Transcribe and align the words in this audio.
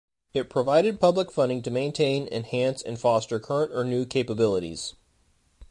It 0.33 0.49
provided 0.49 0.99
public 0.99 1.31
funding 1.31 1.61
to 1.61 1.69
maintain, 1.69 2.27
enhance, 2.31 2.81
and 2.81 2.97
foster 2.99 3.39
current 3.39 3.71
or 3.71 3.83
new 3.83 4.03
capabilities. 4.03 4.95